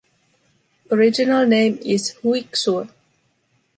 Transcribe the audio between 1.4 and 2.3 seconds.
name is